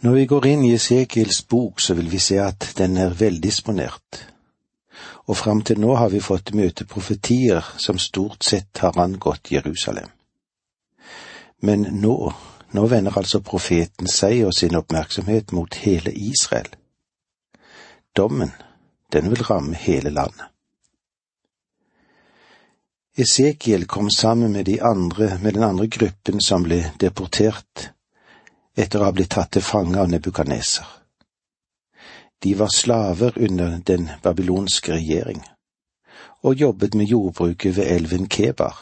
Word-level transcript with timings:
Når 0.00 0.12
vi 0.14 0.26
går 0.26 0.46
inn 0.46 0.64
i 0.64 0.74
Esekiels 0.76 1.40
bok, 1.42 1.80
så 1.80 1.94
vil 1.94 2.10
vi 2.10 2.18
se 2.22 2.36
at 2.38 2.68
den 2.78 2.96
er 2.96 3.16
veldisponert, 3.18 4.20
og 5.26 5.36
fram 5.36 5.62
til 5.66 5.80
nå 5.82 5.96
har 5.98 6.12
vi 6.12 6.20
fått 6.22 6.52
møte 6.54 6.86
profetier 6.86 7.66
som 7.82 7.98
stort 7.98 8.46
sett 8.46 8.78
har 8.78 8.98
angått 9.02 9.50
Jerusalem. 9.50 10.12
Men 11.66 11.88
nå, 11.98 12.14
nå 12.78 12.86
vender 12.86 13.18
altså 13.18 13.42
profeten 13.42 14.06
seg 14.06 14.44
og 14.46 14.54
sin 14.54 14.78
oppmerksomhet 14.78 15.50
mot 15.52 15.74
hele 15.82 16.14
Israel. 16.14 16.70
Dommen, 18.16 18.54
den 19.12 19.30
vil 19.34 19.42
ramme 19.50 19.74
hele 19.74 20.14
landet. 20.14 20.46
Esekiel 23.18 23.90
kom 23.90 24.10
sammen 24.14 24.52
med, 24.52 24.70
de 24.70 24.78
andre, 24.82 25.40
med 25.42 25.58
den 25.58 25.66
andre 25.66 25.90
gruppen 25.90 26.38
som 26.40 26.62
ble 26.62 26.84
deportert 27.02 27.88
etter 28.78 29.02
å 29.02 29.08
ha 29.08 29.14
blitt 29.14 29.32
tatt 29.34 29.56
til 29.56 29.64
fange 29.64 29.98
av 29.98 30.10
Nebukaneser. 30.10 30.86
De 32.42 32.52
var 32.54 32.70
slaver 32.70 33.38
under 33.38 33.80
den 33.86 34.10
babylonske 34.22 34.94
regjering, 34.94 35.42
og 36.46 36.54
jobbet 36.54 36.94
med 36.94 37.10
jordbruket 37.10 37.76
ved 37.76 37.90
elven 37.96 38.28
Kebar, 38.30 38.76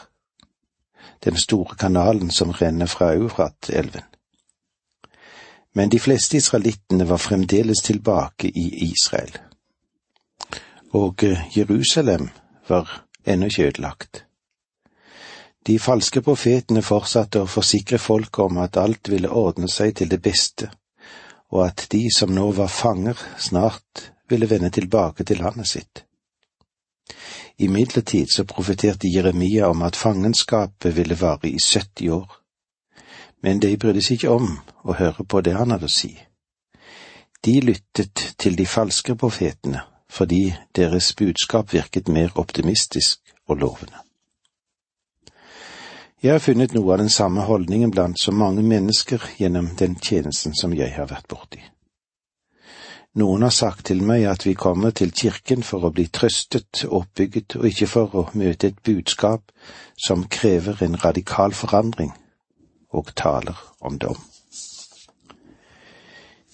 den 1.25 1.37
store 1.37 1.75
kanalen 1.75 2.29
som 2.31 2.53
renner 2.53 2.85
fra 2.85 3.15
Eurat-elven. 3.15 4.05
Men 5.73 5.89
de 5.89 5.99
fleste 5.99 6.37
israelittene 6.37 7.09
var 7.09 7.17
fremdeles 7.17 7.81
tilbake 7.85 8.51
i 8.53 8.67
Israel, 8.91 9.33
og 10.93 11.25
Jerusalem 11.55 12.29
var 12.69 13.03
ennå 13.25 13.49
ikke 13.49 13.67
ødelagt. 13.67 14.26
De 15.67 15.75
falske 15.79 16.21
profetene 16.23 16.79
fortsatte 16.79 17.41
å 17.43 17.47
forsikre 17.51 17.97
folket 17.99 18.39
om 18.45 18.59
at 18.63 18.77
alt 18.79 19.09
ville 19.11 19.27
ordne 19.27 19.67
seg 19.67 19.97
til 19.99 20.07
det 20.07 20.21
beste, 20.23 20.69
og 21.51 21.65
at 21.65 21.89
de 21.91 22.05
som 22.15 22.31
nå 22.31 22.45
var 22.55 22.71
fanger, 22.71 23.19
snart 23.37 24.05
ville 24.31 24.47
vende 24.47 24.71
tilbake 24.71 25.25
til 25.27 25.43
landet 25.43 25.67
sitt. 25.67 26.03
Imidlertid 27.59 28.31
så 28.31 28.45
profeterte 28.47 29.11
Jeremia 29.11 29.67
om 29.67 29.83
at 29.83 29.99
fangenskapet 29.99 30.95
ville 30.95 31.19
vare 31.19 31.51
i 31.51 31.59
70 31.59 32.15
år, 32.15 32.39
men 33.43 33.59
de 33.59 33.75
brydde 33.75 34.07
seg 34.07 34.21
ikke 34.21 34.39
om 34.39 34.49
å 34.87 34.95
høre 35.03 35.27
på 35.27 35.43
det 35.43 35.57
han 35.59 35.75
hadde 35.75 35.91
å 35.91 35.95
si. 35.99 36.13
De 37.43 37.59
lyttet 37.59 38.27
til 38.39 38.55
de 38.55 38.65
falske 38.65 39.19
profetene 39.19 39.83
fordi 40.07 40.45
deres 40.75 41.11
budskap 41.19 41.73
virket 41.75 42.07
mer 42.07 42.31
optimistisk 42.39 43.35
og 43.51 43.59
lovende. 43.59 44.06
Jeg 46.23 46.31
har 46.33 46.39
funnet 46.41 46.73
noe 46.73 46.95
av 46.95 46.97
den 46.97 47.11
samme 47.13 47.43
holdningen 47.45 47.91
blant 47.93 48.17
så 48.17 48.31
mange 48.33 48.63
mennesker 48.65 49.21
gjennom 49.37 49.67
den 49.77 49.99
tjenesten 50.01 50.55
som 50.57 50.71
jeg 50.73 50.95
har 50.95 51.11
vært 51.11 51.27
borti. 51.29 51.59
Noen 53.17 53.45
har 53.45 53.53
sagt 53.53 53.85
til 53.89 54.01
meg 54.05 54.25
at 54.29 54.45
vi 54.45 54.55
kommer 54.57 54.95
til 54.97 55.13
kirken 55.13 55.61
for 55.65 55.85
å 55.85 55.91
bli 55.93 56.07
trøstet 56.13 56.83
oppbygget, 56.85 57.55
og 57.57 57.65
ikke 57.69 57.87
for 57.89 58.15
å 58.17 58.23
møte 58.33 58.71
et 58.71 58.81
budskap 58.81 59.53
som 60.07 60.25
krever 60.25 60.81
en 60.85 60.97
radikal 61.01 61.53
forandring, 61.53 62.11
og 62.89 63.13
taler 63.13 63.57
om 63.81 63.97
dom. 64.01 64.17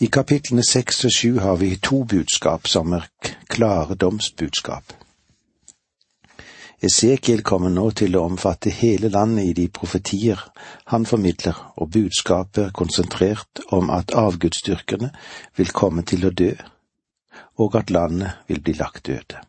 I 0.03 0.11
kapitlene 0.11 0.64
seks 0.67 1.06
og 1.08 1.16
sju 1.16 1.39
har 1.39 1.56
vi 1.64 1.75
to 1.80 2.03
budskap 2.03 2.67
som 2.67 2.95
er 3.00 3.08
klare 3.47 3.95
domsbudskap. 3.95 5.03
Esekiel 6.84 7.45
kommer 7.48 7.72
nå 7.72 7.86
til 7.95 8.17
å 8.20 8.26
omfatte 8.28 8.72
hele 8.76 9.08
landet 9.08 9.45
i 9.48 9.53
de 9.56 9.70
profetier 9.72 10.42
han 10.92 11.06
formidler, 11.08 11.56
og 11.80 11.94
budskapet 11.95 12.66
er 12.66 12.75
konsentrert 12.75 13.62
om 13.72 13.88
at 13.94 14.12
avgudsdyrkerne 14.12 15.14
vil 15.56 15.72
komme 15.72 16.03
til 16.03 16.28
å 16.28 16.34
dø, 16.44 16.52
og 17.56 17.78
at 17.80 17.94
landet 17.94 18.44
vil 18.52 18.59
bli 18.59 18.75
lagt 18.75 19.08
døde. 19.08 19.40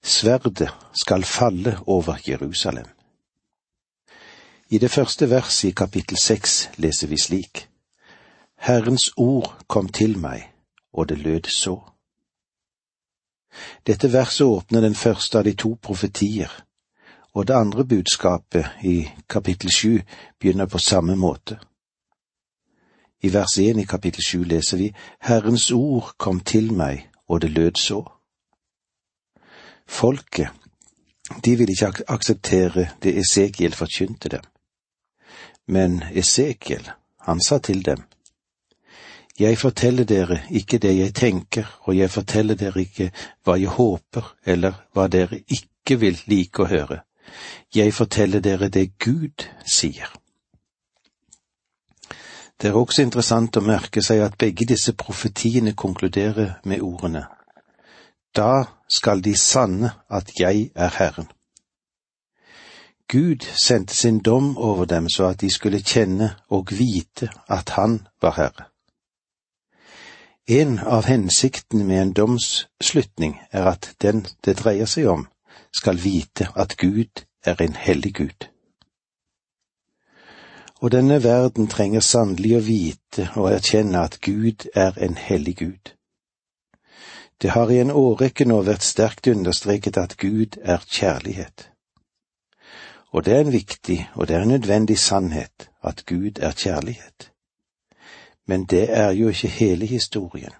Sverdet 0.00 0.70
skal 0.96 1.28
falle 1.28 1.76
over 1.86 2.16
Jerusalem. 2.24 2.88
I 4.70 4.78
det 4.78 4.90
første 4.90 5.28
verset 5.28 5.68
i 5.68 5.76
kapittel 5.76 6.16
seks 6.16 6.70
leser 6.76 7.12
vi 7.12 7.20
slik. 7.20 7.66
Herrens 8.56 9.10
ord 9.16 9.52
kom 9.66 9.92
til 9.92 10.16
meg, 10.18 10.48
og 10.92 11.08
det 11.12 11.18
lød 11.20 11.52
så. 11.52 11.76
Dette 13.86 14.12
verset 14.12 14.46
åpner 14.46 14.80
den 14.80 14.94
første 14.94 15.38
av 15.38 15.44
de 15.44 15.54
to 15.54 15.74
profetier, 15.82 16.50
og 17.34 17.46
det 17.46 17.54
andre 17.54 17.84
budskapet 17.84 18.84
i 18.84 19.08
kapittel 19.28 19.70
sju 19.72 20.00
begynner 20.40 20.66
på 20.66 20.78
samme 20.78 21.16
måte. 21.16 21.58
I 23.22 23.32
vers 23.34 23.58
én 23.58 23.80
i 23.80 23.86
kapittel 23.86 24.22
sju 24.22 24.44
leser 24.44 24.78
vi 24.78 24.92
Herrens 25.20 25.70
ord 25.70 26.14
kom 26.18 26.40
til 26.40 26.72
meg, 26.72 27.08
og 27.28 27.40
det 27.40 27.50
lød 27.50 27.76
så. 27.76 28.02
Folket, 29.88 30.48
de 31.44 31.56
ville 31.56 31.72
ikke 31.72 32.06
akseptere 32.08 32.88
det 33.02 33.16
Esekiel 33.18 33.74
forkynte 33.74 34.28
dem. 34.28 34.44
Men 35.66 36.02
Esekiel, 36.12 36.90
han 37.20 37.40
sa 37.40 37.58
til 37.58 37.84
dem, 37.84 38.04
jeg 39.38 39.58
forteller 39.58 40.04
dere 40.04 40.40
ikke 40.50 40.78
det 40.78 40.96
jeg 40.98 41.14
tenker, 41.14 41.66
og 41.86 41.96
jeg 41.96 42.10
forteller 42.10 42.54
dere 42.54 42.80
ikke 42.80 43.10
hva 43.44 43.54
jeg 43.58 43.70
håper, 43.70 44.34
eller 44.44 44.72
hva 44.92 45.06
dere 45.06 45.42
ikke 45.46 45.98
vil 46.00 46.18
like 46.26 46.62
å 46.62 46.70
høre. 46.70 47.02
Jeg 47.74 47.94
forteller 47.94 48.40
dere 48.40 48.68
det 48.68 48.98
Gud 48.98 49.46
sier. 49.66 50.10
Det 52.58 52.68
er 52.68 52.76
også 52.76 53.02
interessant 53.02 53.56
å 53.56 53.62
merke 53.62 54.02
seg 54.02 54.24
at 54.24 54.38
begge 54.38 54.66
disse 54.66 54.92
profetiene 54.98 55.76
konkluderer 55.78 56.56
med 56.64 56.82
ordene 56.82 57.28
Da 58.34 58.64
skal 58.88 59.22
de 59.22 59.36
sanne 59.38 59.92
at 60.10 60.32
jeg 60.40 60.70
er 60.74 60.90
Herren. 60.98 61.28
Gud 63.08 63.46
sendte 63.54 63.94
sin 63.94 64.18
dom 64.18 64.56
over 64.56 64.84
dem 64.84 65.08
så 65.08 65.30
at 65.30 65.40
de 65.40 65.50
skulle 65.50 65.80
kjenne 65.82 66.34
og 66.50 66.74
vite 66.74 67.30
at 67.48 67.70
Han 67.78 68.00
var 68.20 68.34
Herre. 68.36 68.67
En 70.50 70.78
av 70.78 71.04
hensiktene 71.04 71.84
med 71.84 72.02
en 72.02 72.12
domsslutning 72.12 73.34
er 73.52 73.66
at 73.68 73.90
den 74.00 74.22
det 74.44 74.54
dreier 74.62 74.88
seg 74.88 75.10
om, 75.12 75.26
skal 75.76 76.00
vite 76.00 76.46
at 76.56 76.78
Gud 76.80 77.20
er 77.44 77.60
en 77.60 77.76
hellig 77.76 78.14
Gud. 78.16 78.48
Og 80.80 80.94
denne 80.96 81.20
verden 81.20 81.68
trenger 81.68 82.00
sannelig 82.00 82.56
å 82.56 82.62
vite 82.64 83.28
og 83.36 83.50
erkjenne 83.52 84.00
at 84.08 84.20
Gud 84.24 84.70
er 84.72 84.96
en 84.96 85.20
hellig 85.20 85.56
Gud. 85.60 85.92
Det 87.42 87.52
har 87.52 87.68
i 87.68 87.82
en 87.84 87.92
årrekke 87.92 88.48
nå 88.48 88.62
vært 88.64 88.88
sterkt 88.88 89.28
understreket 89.28 90.00
at 90.00 90.16
Gud 90.16 90.56
er 90.64 90.80
kjærlighet. 90.80 91.68
Og 93.12 93.24
det 93.24 93.36
er 93.36 93.44
en 93.44 93.52
viktig 93.52 94.00
og 94.14 94.28
det 94.28 94.36
er 94.36 94.48
en 94.48 94.56
nødvendig 94.56 94.98
sannhet 94.98 95.68
at 95.84 96.06
Gud 96.06 96.40
er 96.40 96.56
kjærlighet. 96.56 97.34
Men 98.48 98.64
det 98.64 98.86
er 98.90 99.10
jo 99.12 99.28
ikke 99.28 99.48
hele 99.48 99.86
historien. 99.86 100.52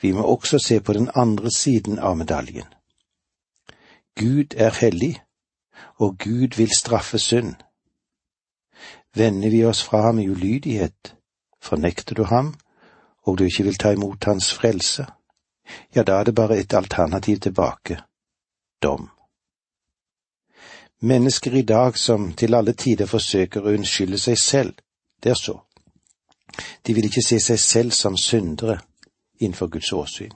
Vi 0.00 0.12
må 0.12 0.22
også 0.22 0.58
se 0.58 0.80
på 0.80 0.92
den 0.92 1.10
andre 1.14 1.50
siden 1.50 1.98
av 1.98 2.16
medaljen. 2.16 2.66
Gud 4.18 4.54
er 4.56 4.70
hellig, 4.80 5.22
og 5.96 6.18
Gud 6.18 6.56
vil 6.56 6.70
straffe 6.78 7.18
synd. 7.18 7.54
Vender 9.14 9.50
vi 9.50 9.64
oss 9.64 9.82
fra 9.82 10.00
ham 10.02 10.18
i 10.18 10.28
ulydighet, 10.28 11.16
fornekter 11.60 12.14
du 12.14 12.24
ham, 12.24 12.54
og 13.22 13.38
du 13.38 13.44
ikke 13.44 13.64
vil 13.64 13.78
ta 13.78 13.92
imot 13.92 14.24
hans 14.24 14.54
frelse, 14.54 15.06
ja, 15.94 16.02
da 16.02 16.20
er 16.20 16.24
det 16.24 16.34
bare 16.34 16.58
et 16.58 16.74
alternativ 16.74 17.38
tilbake– 17.40 18.02
dom. 18.82 19.10
Mennesker 21.00 21.54
i 21.54 21.62
dag 21.62 21.98
som 21.98 22.32
til 22.32 22.54
alle 22.54 22.72
tider 22.72 23.06
forsøker 23.06 23.62
å 23.62 23.74
unnskylde 23.74 24.18
seg 24.18 24.38
selv, 24.38 24.74
det 25.22 25.30
er 25.30 25.38
så. 25.38 25.56
De 26.86 26.94
vil 26.94 27.04
ikke 27.08 27.24
se 27.24 27.38
seg 27.40 27.60
selv 27.60 27.92
som 27.96 28.16
syndere 28.16 28.78
innenfor 29.40 29.70
Guds 29.72 29.92
åsyn. 29.92 30.32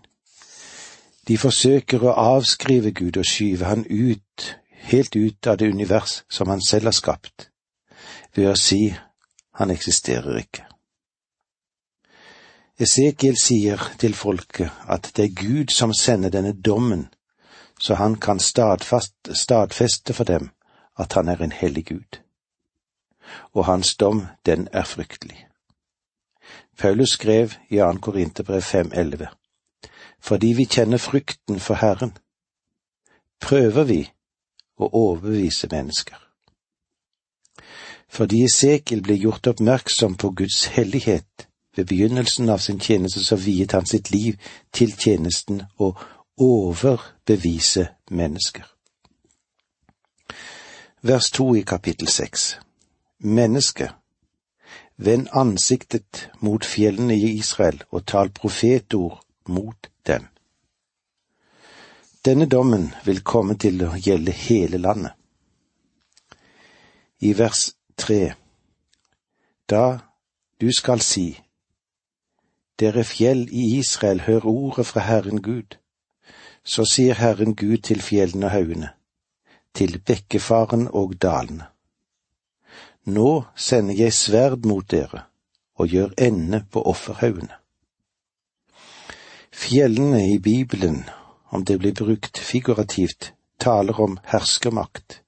De 1.28 1.38
forsøker 1.38 2.04
å 2.06 2.14
avskrive 2.36 2.92
Gud 2.94 3.18
og 3.18 3.26
skyve 3.26 3.66
han 3.66 3.82
ut, 3.90 4.56
helt 4.86 5.16
ut 5.16 5.46
av 5.46 5.58
det 5.58 5.68
univers 5.72 6.22
som 6.30 6.48
han 6.48 6.62
selv 6.62 6.92
har 6.92 6.94
skapt, 6.94 7.50
ved 8.34 8.50
å 8.52 8.56
si 8.58 8.94
han 9.58 9.72
eksisterer 9.74 10.38
ikke. 10.38 10.66
Esekiel 12.78 13.38
sier 13.40 13.80
til 13.98 14.14
folket 14.14 14.70
at 14.86 15.08
det 15.16 15.24
er 15.24 15.36
Gud 15.40 15.72
som 15.72 15.94
sender 15.96 16.30
denne 16.30 16.52
dommen, 16.52 17.08
så 17.80 17.96
han 17.96 18.18
kan 18.20 18.40
stadfeste 18.40 20.12
for 20.12 20.24
dem 20.24 20.50
at 20.96 21.12
han 21.16 21.28
er 21.28 21.42
en 21.42 21.52
hellig 21.52 21.86
Gud. 21.86 22.20
Og 23.52 23.64
hans 23.64 23.96
dom, 23.96 24.26
den 24.46 24.68
er 24.72 24.84
fryktelig. 24.84 25.46
Paulus 26.78 27.10
skrev 27.10 27.52
i 27.68 27.76
2. 27.76 27.92
Korinterbrev 28.02 28.62
5,11. 28.62 29.26
Fordi 30.20 30.46
vi 30.46 30.64
kjenner 30.64 30.98
frykten 30.98 31.60
for 31.60 31.74
Herren, 31.74 32.12
prøver 33.40 33.84
vi 33.84 34.00
å 34.76 34.88
overbevise 34.92 35.68
mennesker. 35.72 36.16
Fordi 38.08 38.44
Esekiel 38.44 39.02
ble 39.02 39.16
gjort 39.18 39.46
oppmerksom 39.50 40.14
på 40.14 40.30
Guds 40.30 40.64
hellighet 40.76 41.48
ved 41.76 41.86
begynnelsen 41.86 42.48
av 42.48 42.58
sin 42.58 42.80
tjeneste, 42.80 43.24
så 43.24 43.36
viet 43.36 43.72
han 43.72 43.86
sitt 43.86 44.10
liv 44.10 44.38
til 44.72 44.94
tjenesten 44.96 45.62
å 45.78 45.92
overbevise 46.36 47.88
mennesker. 48.10 48.64
Vers 51.02 51.30
to 51.30 51.54
i 51.54 51.62
kapittel 51.62 52.08
seks. 52.08 52.56
Menneske, 53.18 53.90
vend 54.96 55.28
ansiktet 55.32 56.30
mot 56.40 56.64
fjellene 56.64 57.14
i 57.14 57.36
Israel 57.38 57.82
og 57.90 58.06
tal 58.06 58.30
profetord 58.30 59.20
mot 59.48 59.90
dem. 60.06 60.26
Denne 62.24 62.46
dommen 62.46 62.88
vil 63.04 63.22
komme 63.22 63.54
til 63.54 63.82
å 63.86 63.92
gjelde 63.94 64.32
hele 64.32 64.80
landet. 64.82 65.12
I 67.22 67.32
vers 67.38 67.70
tre, 67.96 68.34
da 69.70 69.98
du 70.60 70.72
skal 70.72 71.00
si, 71.00 71.28
dere 72.80 73.04
fjell 73.04 73.46
i 73.48 73.78
Israel, 73.78 74.20
hør 74.26 74.46
ordet 74.50 74.86
fra 74.86 75.00
Herren 75.06 75.42
Gud. 75.42 75.78
Så 76.64 76.84
sier 76.84 77.14
Herren 77.14 77.54
Gud 77.54 77.78
til 77.86 78.02
fjellene 78.02 78.50
og 78.50 78.52
haugene, 78.52 78.90
til 79.74 80.00
bekkefaren 80.02 80.88
og 80.92 81.14
dalene. 81.22 81.70
Nå 83.06 83.44
sender 83.54 83.94
jeg 83.94 84.12
sverd 84.12 84.66
mot 84.66 84.86
dere 84.90 85.26
og 85.78 85.92
gjør 85.92 86.14
ende 86.18 86.64
på 86.72 86.82
offerhaugene. 86.82 87.54
Fjellene 89.52 90.24
i 90.34 90.38
Bibelen, 90.38 91.04
om 91.48 91.64
det 91.64 91.78
blir 91.78 91.94
brukt 91.94 92.38
figurativt, 92.38 93.32
taler 93.58 94.00
om 94.00 94.18
herskermakt. 94.24 95.22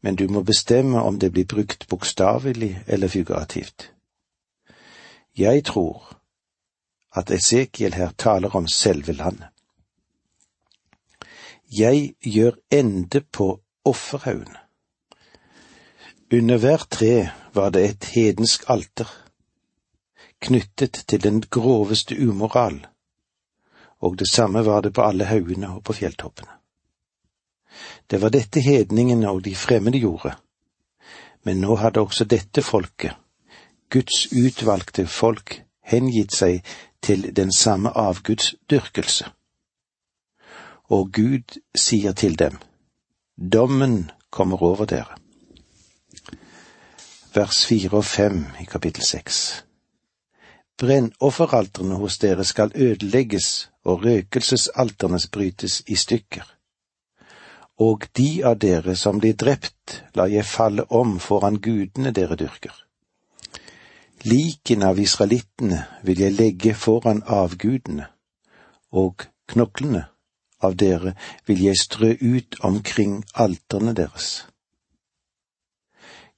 Men 0.00 0.16
du 0.16 0.26
må 0.28 0.42
bestemme 0.42 1.00
om 1.02 1.18
det 1.18 1.32
blir 1.32 1.46
brukt 1.46 1.88
bokstavelig 1.88 2.82
eller 2.86 3.08
figurativt. 3.08 3.92
Jeg 5.36 5.64
tror 5.64 6.18
at 7.16 7.30
Esekiel 7.30 7.94
her 7.94 8.10
taler 8.18 8.56
om 8.56 8.68
selve 8.68 9.12
landet. 9.12 9.48
Jeg 11.78 12.14
gjør 12.20 12.58
ende 12.70 13.20
på 13.20 13.60
offerhaugene. 13.84 14.65
Under 16.32 16.58
hvert 16.58 16.88
tre 16.90 17.28
var 17.54 17.70
det 17.70 17.84
et 17.86 18.04
hedensk 18.10 18.64
alter, 18.68 19.06
knyttet 20.42 21.04
til 21.06 21.22
den 21.22 21.40
groveste 21.40 22.16
umoral, 22.28 22.80
og 24.02 24.18
det 24.18 24.26
samme 24.30 24.64
var 24.66 24.80
det 24.80 24.90
på 24.94 25.04
alle 25.06 25.24
haugene 25.24 25.68
og 25.76 25.84
på 25.84 25.92
fjelltoppene. 25.92 26.50
Det 28.10 28.18
var 28.22 28.34
dette 28.34 28.60
hedningene 28.60 29.30
og 29.30 29.44
de 29.44 29.54
fremmede 29.54 30.00
gjorde, 30.02 30.32
men 31.44 31.60
nå 31.62 31.76
hadde 31.76 32.02
også 32.02 32.24
dette 32.24 32.62
folket, 32.62 33.14
Guds 33.90 34.26
utvalgte 34.32 35.06
folk, 35.06 35.62
hengitt 35.86 36.34
seg 36.34 36.64
til 37.02 37.36
den 37.36 37.52
samme 37.54 37.92
avgudsdyrkelse. 37.94 39.30
Og 40.90 41.12
Gud 41.12 41.60
sier 41.78 42.12
til 42.12 42.34
dem, 42.38 42.58
Dommen 43.38 44.10
kommer 44.30 44.62
over 44.62 44.90
dere 44.90 45.20
vers 47.36 47.64
fire 47.68 48.00
og 48.00 48.04
fem 48.04 48.44
i 48.60 48.64
kapittel 48.64 49.04
seks. 49.04 49.38
Brennofferalterne 50.80 51.96
hos 52.00 52.18
dere 52.18 52.44
skal 52.44 52.72
ødelegges 52.74 53.70
og 53.84 54.04
røkelsesalterne 54.04 55.18
brytes 55.32 55.82
i 55.86 55.96
stykker. 55.96 56.44
Og 57.78 58.08
de 58.16 58.44
av 58.44 58.58
dere 58.60 58.96
som 58.96 59.20
blir 59.20 59.36
drept, 59.36 60.02
lar 60.14 60.32
jeg 60.32 60.48
falle 60.48 60.84
om 60.92 61.18
foran 61.20 61.60
gudene 61.60 62.12
dere 62.12 62.36
dyrker. 62.36 62.72
Liken 64.24 64.82
av 64.82 64.98
israelittene 64.98 65.82
vil 66.02 66.20
jeg 66.20 66.36
legge 66.38 66.74
foran 66.74 67.22
avgudene, 67.26 68.08
og 68.92 69.26
knoklene 69.46 70.06
av 70.64 70.76
dere 70.80 71.12
vil 71.46 71.60
jeg 71.68 71.80
strø 71.80 72.14
ut 72.20 72.56
omkring 72.64 73.20
alterne 73.34 73.92
deres. 73.94 74.46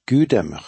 Gudemmer, 0.05 0.63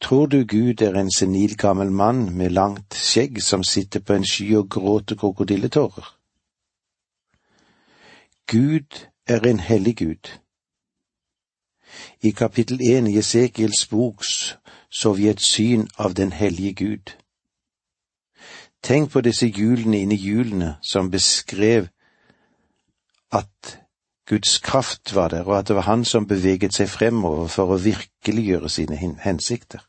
Tror 0.00 0.26
du 0.26 0.44
Gud 0.44 0.82
er 0.82 0.94
en 0.94 1.10
senil 1.18 1.56
gammel 1.56 1.90
mann 1.90 2.36
med 2.36 2.50
langt 2.50 2.94
skjegg 2.94 3.42
som 3.42 3.64
sitter 3.64 4.00
på 4.00 4.12
en 4.12 4.24
sky 4.24 4.54
og 4.56 4.68
gråter 4.70 5.16
krokodilletårer? 5.16 6.16
Gud 8.46 9.06
er 9.26 9.40
en 9.40 9.60
hellig 9.60 9.96
Gud. 9.96 10.38
I 12.22 12.30
kapittel 12.30 12.80
én 12.80 13.06
i 13.06 13.18
Esekiels 13.18 13.86
bok 13.86 14.24
så 14.90 15.12
vi 15.12 15.28
et 15.28 15.40
syn 15.40 15.88
av 15.98 16.14
den 16.14 16.32
hellige 16.32 16.74
Gud. 16.74 17.16
Tenk 18.82 19.10
på 19.10 19.20
disse 19.20 19.46
hjulene 19.46 19.98
inni 19.98 20.16
hjulene 20.16 20.76
som 20.82 21.10
beskrev 21.10 21.88
at 23.32 23.78
Guds 24.26 24.58
kraft 24.58 25.14
var 25.14 25.28
der, 25.28 25.44
og 25.44 25.58
at 25.58 25.68
det 25.68 25.76
var 25.76 25.82
han 25.82 26.04
som 26.04 26.26
beveget 26.26 26.74
seg 26.74 26.88
fremover 26.90 27.46
for 27.46 27.70
å 27.70 27.78
virkeliggjøre 27.78 28.68
sine 28.68 28.96
hensikter. 29.22 29.84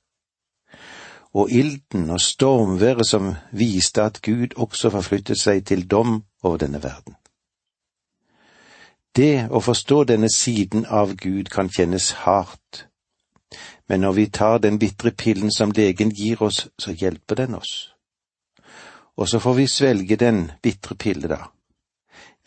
Og 1.33 1.49
ilden 1.51 2.09
og 2.13 2.21
stormværet 2.21 3.07
som 3.07 3.31
viste 3.51 4.03
at 4.03 4.21
Gud 4.21 4.53
også 4.55 4.93
forflyttet 4.93 5.41
seg 5.41 5.65
til 5.65 5.87
dom 5.89 6.21
over 6.43 6.61
denne 6.61 6.83
verden. 6.83 7.17
Det 9.17 9.49
å 9.49 9.59
forstå 9.59 10.03
denne 10.03 10.29
siden 10.29 10.85
av 10.85 11.15
Gud 11.17 11.49
kan 11.49 11.69
kjennes 11.73 12.11
hardt, 12.21 12.85
men 13.89 14.05
når 14.05 14.13
vi 14.13 14.29
tar 14.29 14.61
den 14.61 14.77
bitre 14.77 15.11
pillen 15.11 15.51
som 15.51 15.73
legen 15.73 16.13
gir 16.13 16.41
oss, 16.45 16.67
så 16.77 16.93
hjelper 16.93 17.41
den 17.41 17.55
oss. 17.57 17.89
Og 19.17 19.29
så 19.29 19.39
får 19.41 19.53
vi 19.53 19.67
svelge 19.67 20.15
den 20.15 20.51
bitre 20.61 20.95
pille, 20.95 21.27
da 21.27 21.47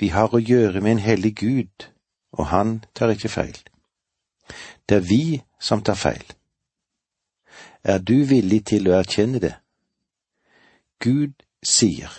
vi 0.01 0.09
har 0.09 0.33
å 0.35 0.41
gjøre 0.41 0.81
med 0.81 0.97
en 0.97 1.05
hellig 1.05 1.35
Gud, 1.37 1.91
og 2.33 2.47
han 2.47 2.79
tar 2.95 3.13
ikke 3.13 3.29
feil. 3.29 3.59
Det 4.89 4.97
er 4.97 5.07
vi 5.07 5.43
som 5.61 5.83
tar 5.85 5.99
feil. 6.01 6.25
Er 7.85 7.99
du 7.99 8.25
villig 8.29 8.65
til 8.73 8.89
å 8.89 8.97
erkjenne 8.99 9.41
det? 9.41 9.55
Gud 11.01 11.33
sier, 11.63 12.11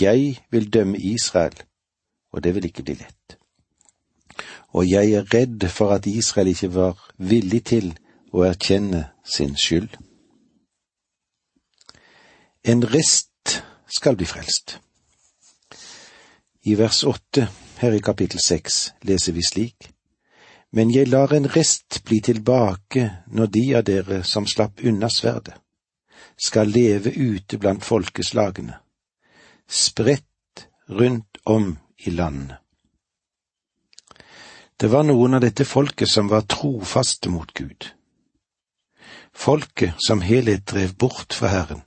Jeg 0.00 0.38
vil 0.50 0.72
dømme 0.72 0.98
Israel, 0.98 1.56
og 2.32 2.44
det 2.44 2.54
vil 2.54 2.64
ikke 2.64 2.82
bli 2.82 2.94
lett. 2.94 3.36
Og 4.70 4.86
jeg 4.86 5.12
er 5.12 5.34
redd 5.34 5.66
for 5.68 5.90
at 5.90 6.06
Israel 6.06 6.48
ikke 6.48 6.74
var 6.74 7.10
villig 7.18 7.64
til 7.64 7.88
å 8.32 8.44
erkjenne 8.46 9.08
sin 9.24 9.56
skyld. 9.56 9.96
En 12.62 12.84
rest 12.94 13.64
skal 13.88 14.16
bli 14.16 14.28
frelst. 14.30 14.78
I 16.62 16.74
vers 16.74 17.04
åtte 17.04 17.48
her 17.80 17.94
i 17.96 18.02
kapittel 18.04 18.40
seks 18.44 18.92
leser 19.08 19.32
vi 19.32 19.44
slik. 19.46 19.88
Men 20.72 20.92
jeg 20.94 21.08
lar 21.08 21.32
en 21.34 21.48
rest 21.48 22.02
bli 22.04 22.20
tilbake 22.20 23.06
når 23.26 23.46
de 23.56 23.64
av 23.78 23.84
dere 23.88 24.20
som 24.24 24.46
slapp 24.46 24.84
unna 24.84 25.08
sverdet, 25.10 25.56
skal 26.36 26.70
leve 26.70 27.10
ute 27.10 27.58
blant 27.58 27.84
folkeslagene, 27.84 28.76
spredt 29.66 30.66
rundt 30.88 31.40
om 31.44 31.72
i 32.06 32.10
landene. 32.10 32.60
Det 34.80 34.88
var 34.88 35.04
noen 35.04 35.36
av 35.36 35.42
dette 35.44 35.66
folket 35.68 36.08
som 36.08 36.28
var 36.28 36.46
trofaste 36.48 37.28
mot 37.28 37.50
Gud. 37.52 37.90
Folket 39.32 39.98
som 40.00 40.22
helhet 40.24 40.64
drev 40.70 40.94
bort 40.96 41.34
fra 41.36 41.50
Herren, 41.52 41.82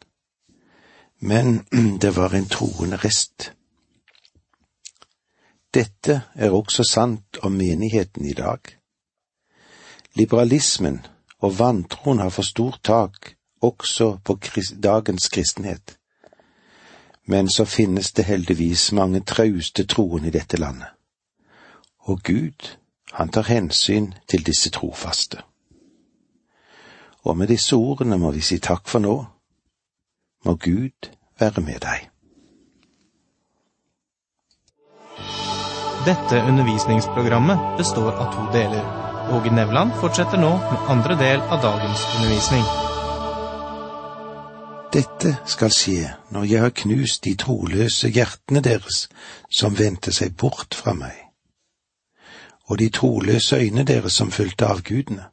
men 1.20 1.64
det 2.04 2.16
var 2.18 2.36
en 2.36 2.50
troende 2.50 3.00
rest. 3.02 3.54
Dette 5.74 6.22
er 6.36 6.54
også 6.54 6.84
sant 6.84 7.38
om 7.42 7.52
menigheten 7.52 8.26
i 8.26 8.34
dag. 8.34 8.60
Liberalismen 10.14 11.06
og 11.40 11.60
vantroen 11.60 12.20
har 12.20 12.30
for 12.30 12.46
stort 12.46 12.80
tak 12.84 13.34
også 13.62 14.18
på 14.26 14.38
dagens 14.84 15.30
kristenhet. 15.30 15.98
Men 17.26 17.50
så 17.50 17.66
finnes 17.66 18.12
det 18.12 18.26
heldigvis 18.26 18.92
mange 18.92 19.20
trauste 19.20 19.86
troende 19.86 20.28
i 20.28 20.32
dette 20.32 20.58
landet. 20.58 20.88
Og 22.00 22.24
Gud, 22.24 22.78
han 23.12 23.30
tar 23.30 23.48
hensyn 23.48 24.14
til 24.28 24.46
disse 24.46 24.70
trofaste. 24.70 25.42
Og 27.24 27.38
med 27.38 27.48
disse 27.48 27.76
ordene 27.76 28.18
må 28.18 28.32
vi 28.32 28.42
si 28.42 28.60
takk 28.60 28.88
for 28.88 29.00
nå. 29.00 29.26
Må 30.46 30.56
Gud 30.56 31.10
være 31.40 31.62
med 31.62 31.80
deg. 31.80 32.13
Dette 36.06 36.42
undervisningsprogrammet 36.42 37.78
består 37.78 38.12
av 38.12 38.34
to 38.34 38.52
deler. 38.52 38.84
Åge 39.32 39.52
Nevland 39.52 39.94
fortsetter 40.02 40.38
nå 40.38 40.50
med 40.58 40.90
andre 40.92 41.16
del 41.16 41.40
av 41.40 41.62
dagens 41.64 42.02
undervisning. 42.16 42.66
Dette 44.92 45.32
skal 45.48 45.72
skje 45.72 46.10
når 46.36 46.50
jeg 46.52 46.62
har 46.66 46.76
knust 46.82 47.24
de 47.24 47.34
troløse 47.40 48.12
hjertene 48.12 48.60
deres 48.68 49.06
som 49.48 49.80
vendte 49.80 50.12
seg 50.12 50.36
bort 50.36 50.76
fra 50.76 50.92
meg. 50.94 51.16
og 52.68 52.80
de 52.80 52.90
troløse 52.90 53.56
øyne 53.56 53.84
deres 53.84 54.14
som 54.14 54.32
fulgte 54.32 54.66
avgudene. 54.66 55.24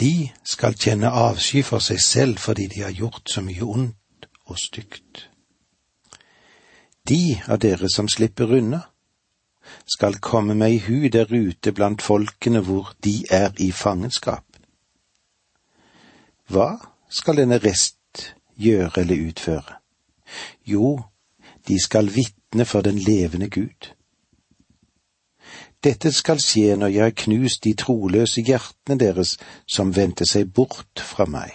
De 0.00 0.30
skal 0.44 0.74
kjenne 0.74 1.08
avsky 1.08 1.62
for 1.62 1.78
seg 1.78 2.00
selv 2.00 2.38
fordi 2.38 2.66
de 2.66 2.80
har 2.82 2.90
gjort 2.90 3.30
så 3.30 3.40
mye 3.40 3.64
ondt 3.64 4.28
og 4.44 4.58
stygt. 4.58 5.28
De 7.08 7.40
av 7.48 7.58
dere 7.58 7.88
som 7.88 8.08
slipper 8.08 8.56
unna, 8.56 8.80
skal 9.86 10.18
komme 10.20 10.54
meg 10.54 10.74
i 10.74 10.82
hu 10.86 11.08
der 11.08 11.30
ute 11.30 11.72
blant 11.72 12.02
folkene 12.02 12.60
hvor 12.60 12.92
de 13.04 13.24
er 13.30 13.50
i 13.58 13.70
fangenskap. 13.72 14.44
Hva 16.50 16.76
skal 17.10 17.36
denne 17.36 17.58
rest 17.62 18.34
gjøre 18.58 19.02
eller 19.04 19.28
utføre? 19.28 19.78
Jo, 20.66 21.00
de 21.68 21.78
skal 21.82 22.10
vitne 22.14 22.64
for 22.64 22.80
den 22.80 22.98
levende 22.98 23.50
Gud. 23.50 23.94
Dette 25.84 26.12
skal 26.12 26.40
skje 26.42 26.76
når 26.76 26.92
jeg 26.92 27.02
har 27.02 27.16
knust 27.16 27.64
de 27.64 27.72
troløse 27.74 28.42
hjertene 28.44 28.98
deres 29.00 29.36
som 29.64 29.94
vendte 29.96 30.26
seg 30.28 30.50
bort 30.52 31.00
fra 31.00 31.24
meg. 31.24 31.54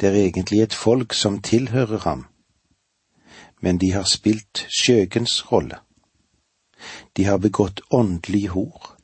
Det 0.00 0.08
er 0.08 0.22
egentlig 0.22 0.62
et 0.62 0.74
folk 0.74 1.12
som 1.12 1.42
tilhører 1.42 1.98
ham, 2.06 2.24
men 3.60 3.78
de 3.78 3.92
har 3.92 4.08
spilt 4.08 4.64
skjøgens 4.70 5.52
rolle. 5.52 5.82
De 7.12 7.24
har 7.24 7.38
begått 7.38 7.80
åndelig 7.90 8.46
hor. 8.54 8.98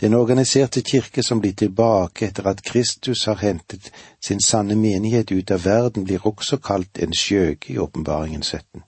Den 0.00 0.14
organiserte 0.14 0.82
kirke 0.82 1.22
som 1.22 1.40
blir 1.40 1.52
tilbake 1.52 2.26
etter 2.26 2.46
at 2.46 2.62
Kristus 2.62 3.24
har 3.26 3.40
hentet 3.42 3.90
sin 4.20 4.40
sanne 4.40 4.76
menighet 4.78 5.32
ut 5.32 5.50
av 5.50 5.64
verden, 5.64 6.04
blir 6.04 6.26
også 6.26 6.60
kalt 6.62 6.98
en 7.02 7.14
skjøge 7.14 7.72
i 7.74 7.78
Åpenbaringen 7.78 8.42
17. 8.42 8.82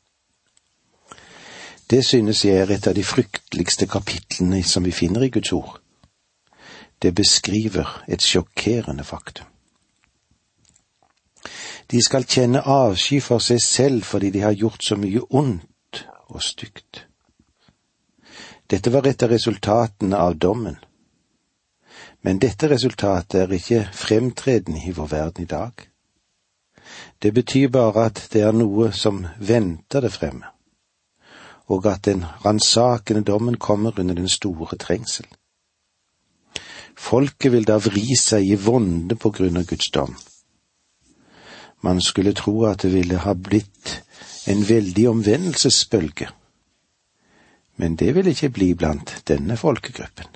Det 1.90 2.04
synes 2.06 2.44
jeg 2.44 2.56
er 2.62 2.70
et 2.70 2.86
av 2.86 2.94
de 2.94 3.02
frykteligste 3.04 3.86
kapitlene 3.90 4.62
som 4.62 4.86
vi 4.86 4.94
finner 4.94 5.26
i 5.26 5.32
Guds 5.34 5.52
ord. 5.52 5.80
Det 7.02 7.14
beskriver 7.14 8.04
et 8.08 8.22
sjokkerende 8.22 9.04
faktum. 9.04 9.46
De 11.90 11.98
skal 12.02 12.24
kjenne 12.24 12.62
avsky 12.62 13.18
for 13.20 13.42
seg 13.42 13.58
selv 13.64 14.06
fordi 14.06 14.30
de 14.30 14.46
har 14.46 14.54
gjort 14.54 14.84
så 14.84 14.96
mye 14.96 15.26
ondt 15.30 16.06
og 16.28 16.42
stygt. 16.42 17.09
Dette 18.70 18.90
var 18.90 19.06
et 19.06 19.22
av 19.22 19.32
resultatene 19.32 20.16
av 20.16 20.36
dommen. 20.38 20.76
Men 22.22 22.38
dette 22.38 22.68
resultatet 22.70 23.40
er 23.42 23.56
ikke 23.56 23.82
fremtredende 23.96 24.84
i 24.86 24.94
vår 24.94 25.10
verden 25.10 25.44
i 25.44 25.50
dag. 25.50 25.86
Det 27.18 27.34
betyr 27.34 27.68
bare 27.68 28.06
at 28.10 28.22
det 28.32 28.44
er 28.46 28.56
noe 28.56 28.92
som 28.92 29.24
venter 29.38 30.04
det 30.06 30.12
fremme 30.14 30.50
og 31.70 31.86
at 31.86 32.04
den 32.04 32.24
ransakende 32.44 33.22
dommen 33.22 33.56
kommer 33.56 34.00
under 34.00 34.14
den 34.14 34.28
store 34.28 34.76
trengsel. 34.76 35.26
Folket 36.98 37.52
vil 37.52 37.64
da 37.64 37.78
vri 37.78 38.16
seg 38.18 38.44
i 38.44 38.58
vonde 38.58 39.16
på 39.16 39.30
grunn 39.30 39.60
av 39.60 39.68
Guds 39.70 39.90
dom. 39.94 40.16
Man 41.80 42.02
skulle 42.04 42.34
tro 42.36 42.64
at 42.68 42.82
det 42.82 42.90
ville 42.92 43.22
ha 43.22 43.34
blitt 43.34 44.00
en 44.50 44.66
veldig 44.68 45.06
omvendelsesbølge, 45.08 46.28
men 47.80 47.96
det 47.96 48.12
vil 48.14 48.28
ikke 48.28 48.52
bli 48.52 48.74
blant 48.74 49.22
denne 49.28 49.56
folkegruppen. 49.56 50.26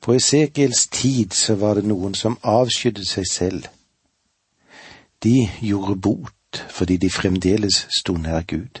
På 0.00 0.14
Esekiels 0.14 0.86
tid 0.86 1.32
så 1.32 1.54
var 1.60 1.76
det 1.76 1.88
noen 1.88 2.14
som 2.16 2.38
avskydde 2.40 3.04
seg 3.04 3.26
selv. 3.28 3.66
De 5.20 5.48
gjorde 5.60 5.96
bot 6.00 6.60
fordi 6.72 6.96
de 7.02 7.10
fremdeles 7.10 7.82
sto 7.98 8.16
nær 8.20 8.46
Gud. 8.48 8.80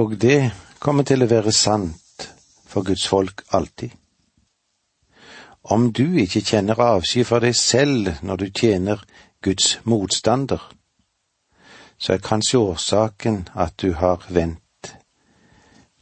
Og 0.00 0.16
det 0.20 0.52
kommer 0.78 1.04
til 1.04 1.24
å 1.24 1.28
være 1.28 1.52
sant 1.52 2.28
for 2.68 2.86
Guds 2.86 3.04
folk 3.08 3.44
alltid. 3.52 3.90
Om 5.62 5.90
du 5.92 6.16
ikke 6.24 6.44
kjenner 6.52 6.80
avsky 6.80 7.24
for 7.28 7.44
deg 7.44 7.56
selv 7.56 8.14
når 8.24 8.36
du 8.36 8.48
tjener 8.48 9.04
Guds 9.44 9.76
motstander, 9.84 10.62
så 12.00 12.16
er 12.16 12.24
kanskje 12.24 12.64
årsaken 12.64 13.42
at 13.52 13.76
du 13.82 13.92
har 13.92 14.24
vendt 14.28 14.62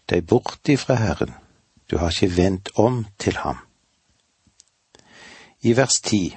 deg 0.08 0.26
bort 0.26 0.68
ifra 0.68 0.96
Herren, 0.98 1.34
du 1.90 1.98
har 1.98 2.10
ikke 2.10 2.36
vendt 2.36 2.70
om 2.76 3.06
til 3.18 3.36
ham. 3.44 3.58
I 5.60 5.74
vers 5.76 6.00
ti, 6.00 6.36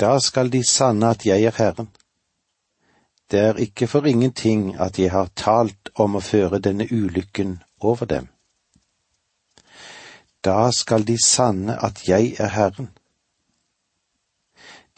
da 0.00 0.18
skal 0.22 0.52
de 0.52 0.62
sanne 0.64 1.10
at 1.10 1.26
jeg 1.26 1.44
er 1.44 1.56
Herren. 1.56 1.88
Det 3.30 3.40
er 3.40 3.60
ikke 3.60 3.86
for 3.86 4.06
ingenting 4.06 4.76
at 4.80 4.98
jeg 4.98 5.10
har 5.10 5.30
talt 5.36 5.90
om 5.94 6.16
å 6.16 6.24
føre 6.24 6.60
denne 6.64 6.86
ulykken 6.90 7.58
over 7.80 8.06
dem. 8.06 8.28
Da 10.44 10.70
skal 10.72 11.04
de 11.04 11.18
sanne 11.24 11.74
at 11.84 12.06
jeg 12.08 12.36
er 12.38 12.54
Herren. 12.54 12.92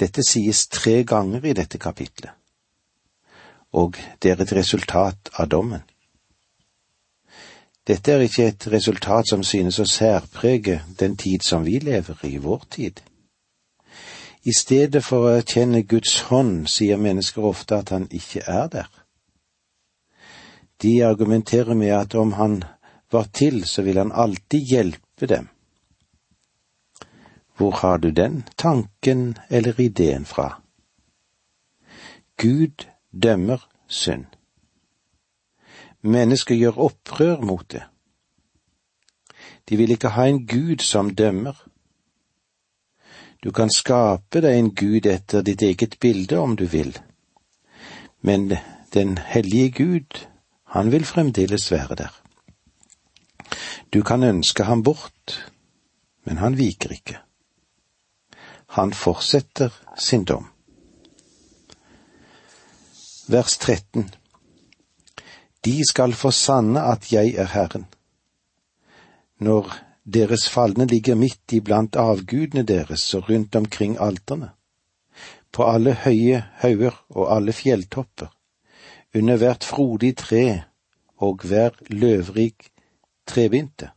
Dette 0.01 0.23
sies 0.25 0.67
tre 0.69 1.03
ganger 1.05 1.45
i 1.45 1.53
dette 1.57 1.79
kapitlet, 1.79 2.31
og 3.73 3.99
det 4.23 4.31
er 4.31 4.41
et 4.41 4.53
resultat 4.57 5.33
av 5.37 5.49
dommen. 5.49 5.90
Dette 7.91 8.13
er 8.13 8.21
ikke 8.23 8.45
et 8.47 8.65
resultat 8.71 9.27
som 9.27 9.41
synes 9.43 9.81
å 9.83 9.85
særprege 9.89 10.77
den 11.01 11.17
tid 11.19 11.43
som 11.43 11.65
vi 11.67 11.81
lever 11.83 12.21
i, 12.29 12.37
vår 12.39 12.61
tid. 12.71 13.01
I 14.47 14.55
stedet 14.55 15.03
for 15.03 15.27
å 15.27 15.33
erkjenne 15.41 15.83
Guds 15.83 16.13
hånd, 16.29 16.69
sier 16.71 17.01
mennesker 17.03 17.49
ofte 17.51 17.81
at 17.83 17.91
han 17.91 18.07
ikke 18.15 18.45
er 18.47 18.71
der. 18.77 18.87
De 20.79 20.93
argumenterer 21.03 21.75
med 21.75 21.91
at 21.97 22.15
om 22.15 22.37
han 22.39 22.61
var 23.11 23.27
til, 23.35 23.65
så 23.67 23.83
vil 23.83 23.99
han 23.99 24.15
alltid 24.15 24.71
hjelpe 24.71 25.27
dem. 25.27 25.51
Hvor 27.59 27.75
har 27.83 27.99
du 27.99 28.13
den 28.15 28.45
tanken 28.57 29.35
eller 29.51 29.81
ideen 29.81 30.31
fra? 30.31 30.61
Gud 32.39 32.87
dømmer 33.11 33.67
synd. 33.89 34.31
Mennesker 36.03 36.55
gjør 36.55 36.79
opprør 36.87 37.41
mot 37.45 37.67
det. 37.73 37.83
De 39.69 39.77
vil 39.77 39.91
ikke 39.91 40.15
ha 40.17 40.27
en 40.29 40.47
Gud 40.47 40.83
som 40.83 41.13
dømmer. 41.15 41.55
Du 43.45 43.51
kan 43.51 43.71
skape 43.73 44.43
deg 44.45 44.59
en 44.59 44.75
gud 44.77 45.07
etter 45.09 45.45
ditt 45.45 45.63
eget 45.63 45.97
bilde 46.01 46.37
om 46.39 46.57
du 46.57 46.67
vil, 46.69 46.93
men 48.21 48.51
den 48.93 49.17
hellige 49.19 49.71
Gud, 49.71 50.27
han 50.77 50.93
vil 50.93 51.05
fremdeles 51.09 51.71
være 51.73 51.97
der. 52.03 52.13
Du 53.95 54.03
kan 54.03 54.23
ønske 54.23 54.65
ham 54.65 54.83
bort, 54.83 55.53
men 56.25 56.37
han 56.37 56.59
viker 56.59 56.93
ikke. 56.93 57.17
Han 58.77 58.93
fortsetter 58.93 59.73
sin 59.97 60.25
dom. 60.25 60.47
Vers 63.29 63.59
13 63.59 64.11
De 65.65 65.83
skal 65.89 66.13
få 66.17 66.31
sanne 66.31 66.83
at 66.83 67.13
jeg 67.13 67.35
er 67.37 67.49
Herren. 67.53 67.87
Når 69.39 69.73
deres 70.15 70.49
falne 70.49 70.87
ligger 70.87 71.15
midt 71.15 71.53
iblant 71.53 71.97
avgudene 71.97 72.63
deres 72.63 73.15
og 73.15 73.29
rundt 73.31 73.57
omkring 73.57 73.99
alterne. 74.01 74.51
På 75.53 75.67
alle 75.69 75.95
høye 75.95 76.45
hauger 76.63 77.05
og 77.11 77.37
alle 77.37 77.53
fjelltopper, 77.53 78.27
under 79.15 79.37
hvert 79.37 79.65
frodig 79.65 80.17
tre 80.17 80.63
og 81.17 81.41
hver 81.45 81.71
løvrik 81.89 82.71
trebinte. 83.27 83.91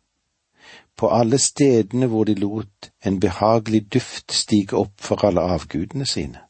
På 0.98 1.10
alle 1.10 1.38
stedene 1.38 2.08
hvor 2.08 2.24
de 2.24 2.36
lot 2.36 2.92
en 3.06 3.20
behagelig 3.20 3.94
duft 3.94 4.34
stige 4.34 4.78
opp 4.78 5.02
for 5.02 5.26
alle 5.26 5.42
avgudene 5.42 6.06
sine. 6.06 6.42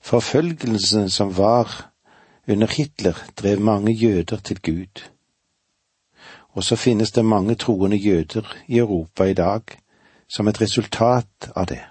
Forfølgelsen 0.00 1.10
som 1.10 1.36
var 1.36 1.89
under 2.50 2.66
Hitler, 2.66 3.16
drev 3.38 3.60
mange 3.60 3.92
jøder 3.92 4.36
til 4.36 4.60
Gud 4.62 5.10
og 6.52 6.64
så 6.64 6.76
finnes 6.76 7.10
det 7.10 7.24
mange 7.24 7.54
troende 7.54 7.96
jøder 7.96 8.56
i 8.66 8.78
Europa 8.78 9.24
i 9.24 9.34
dag 9.34 9.62
som 10.28 10.48
et 10.48 10.60
resultat 10.60 11.50
av 11.56 11.66
det. 11.66 11.82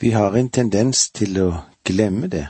Vi 0.00 0.10
har 0.10 0.36
en 0.36 0.48
tendens 0.48 1.10
til 1.10 1.38
å 1.42 1.50
glemme 1.84 2.28
det, 2.28 2.46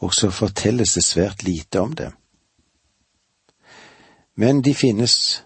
og 0.00 0.14
så 0.14 0.30
fortelles 0.30 0.94
det 0.94 1.04
svært 1.04 1.42
lite 1.42 1.80
om 1.80 1.92
det. 1.94 2.10
Men 4.34 4.62
de 4.62 4.74
finnes, 4.74 5.42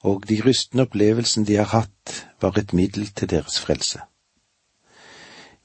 og 0.00 0.28
de 0.28 0.40
rystende 0.44 0.86
opplevelsene 0.86 1.46
de 1.46 1.56
har 1.56 1.72
hatt, 1.72 2.26
var 2.40 2.58
et 2.58 2.72
middel 2.72 3.08
til 3.08 3.28
deres 3.28 3.58
frelse. 3.60 4.00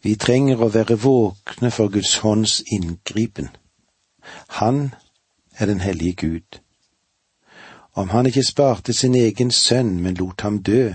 Vi 0.04 0.16
trenger 0.20 0.60
å 0.60 0.72
være 0.74 1.00
våkne 1.00 1.72
for 1.72 1.92
Guds 1.92 2.18
hånds 2.24 2.60
inngripen. 2.72 3.50
Han 4.60 4.94
er 5.58 5.66
den 5.72 5.80
hellige 5.80 6.14
Gud 6.28 6.64
om 7.94 8.10
han 8.10 8.26
ikke 8.26 8.44
sparte 8.44 8.94
sin 8.94 9.16
egen 9.16 9.52
sønn, 9.52 10.02
men 10.02 10.16
lot 10.16 10.42
ham 10.42 10.62
dø, 10.64 10.94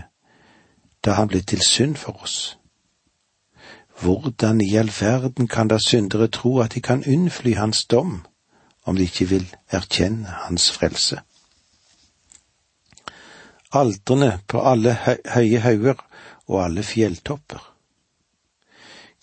da 1.05 1.15
han 1.15 1.29
ble 1.29 1.41
til 1.41 1.63
synd 1.63 1.97
for 1.97 2.23
oss. 2.23 2.59
Hvordan 4.03 4.61
i 4.61 4.75
all 4.77 4.91
verden 5.01 5.49
kan 5.49 5.69
da 5.69 5.79
syndere 5.79 6.29
tro 6.29 6.59
at 6.61 6.75
de 6.75 6.81
kan 6.81 7.05
unnfly 7.07 7.55
hans 7.55 7.85
dom, 7.85 8.27
om 8.85 8.97
de 8.97 9.03
ikke 9.03 9.29
vil 9.29 9.47
erkjenne 9.71 10.27
Hans 10.47 10.71
frelse. 10.73 11.21
Aldrene 13.73 14.39
på 14.49 14.63
alle 14.65 14.95
høye 15.35 15.61
hauger 15.61 15.99
og 16.47 16.65
alle 16.65 16.83
fjelltopper. 16.83 17.61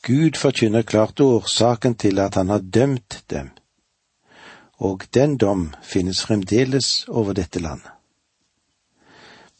Gud 0.06 0.38
forkynner 0.38 0.84
klart 0.86 1.20
årsaken 1.20 1.96
til 1.98 2.20
at 2.22 2.36
han 2.36 2.50
har 2.54 2.62
dømt 2.62 3.24
dem, 3.30 3.50
og 4.78 5.08
den 5.14 5.38
dom 5.38 5.72
finnes 5.82 6.22
fremdeles 6.22 7.08
over 7.08 7.34
dette 7.34 7.60
landet. 7.60 7.90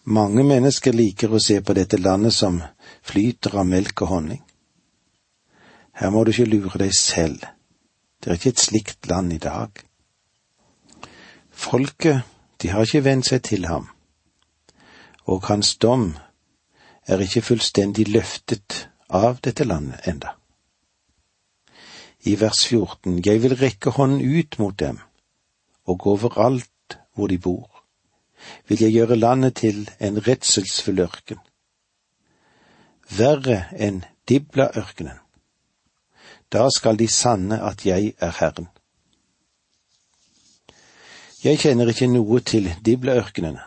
Mange 0.06 0.44
mennesker 0.46 0.94
liker 0.94 1.34
å 1.34 1.42
se 1.42 1.58
på 1.66 1.74
dette 1.74 1.98
landet 1.98 2.38
som 2.38 2.62
flyter 3.02 3.58
av 3.58 3.66
melk 3.66 4.06
og 4.06 4.12
honning. 4.14 4.44
Her 5.98 6.14
må 6.14 6.22
du 6.24 6.30
ikke 6.30 6.50
lure 6.52 6.78
deg 6.78 6.94
selv, 6.94 7.42
det 8.22 8.30
er 8.30 8.38
ikke 8.38 8.54
et 8.54 8.66
slikt 8.68 9.10
land 9.10 9.34
i 9.34 9.42
dag. 9.42 9.82
Folket, 11.50 12.22
de 12.62 12.70
har 12.70 12.86
ikke 12.86 13.08
vent 13.08 13.26
seg 13.26 13.42
til 13.50 13.66
ham, 13.66 13.90
og 15.26 15.50
hans 15.50 15.74
dom 15.82 16.12
er 17.10 17.26
ikke 17.26 17.48
fullstendig 17.50 18.12
løftet 18.14 18.86
av 19.10 19.40
dette 19.42 19.64
landet 19.64 20.08
enda. 20.08 20.36
I 22.26 22.36
vers 22.42 22.66
14, 22.66 23.22
jeg 23.26 23.42
vil 23.44 23.58
rekke 23.60 23.94
hånden 23.98 24.22
ut 24.22 24.60
mot 24.60 24.80
dem, 24.80 25.00
og 25.86 26.08
overalt 26.08 27.00
hvor 27.14 27.30
de 27.30 27.38
bor 27.38 27.76
vil 28.68 28.82
jeg 28.82 28.92
gjøre 28.92 29.16
landet 29.16 29.56
til 29.62 29.90
en 30.00 30.20
redselsfull 30.28 31.00
ørken. 31.00 31.40
Verre 33.18 33.66
enn 33.72 34.04
Dibla-ørkenen. 34.30 35.20
Da 36.50 36.68
skal 36.74 36.98
de 36.98 37.08
sanne 37.08 37.60
at 37.62 37.86
jeg 37.86 38.14
er 38.20 38.34
Herren. 38.40 38.70
Jeg 41.44 41.60
kjenner 41.62 41.90
ikke 41.90 42.10
noe 42.10 42.40
til 42.42 42.72
Dibla-ørkenene, 42.86 43.62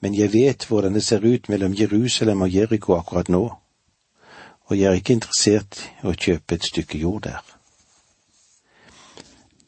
men 0.00 0.14
jeg 0.16 0.32
vet 0.32 0.64
hvordan 0.68 0.94
det 0.96 1.04
ser 1.04 1.24
ut 1.24 1.48
mellom 1.48 1.74
Jerusalem 1.76 2.42
og 2.44 2.54
Jeriko 2.54 2.96
akkurat 2.96 3.28
nå, 3.28 3.44
og 4.66 4.78
jeg 4.78 4.88
er 4.90 4.98
ikke 4.98 5.18
interessert 5.18 5.82
i 6.02 6.08
å 6.08 6.16
kjøpe 6.16 6.56
et 6.56 6.66
stykke 6.70 6.98
jord 6.98 7.22
der. 7.28 7.42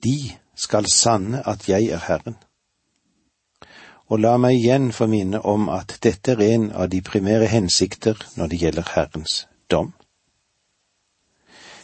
De 0.04 0.18
skal 0.56 0.88
sanne 0.92 1.42
at 1.44 1.68
jeg 1.68 1.90
er 1.92 2.04
Herren 2.08 2.36
og 4.06 4.20
la 4.22 4.36
meg 4.38 4.60
igjen 4.60 4.92
få 4.94 5.08
minne 5.10 5.40
om 5.42 5.68
at 5.72 5.96
dette 6.02 6.36
er 6.36 6.42
en 6.46 6.68
av 6.72 6.90
de 6.90 7.02
primære 7.02 7.48
hensikter 7.50 8.20
når 8.36 8.52
det 8.52 8.60
gjelder 8.62 8.92
Herrens 8.94 9.46
dom. 9.70 9.92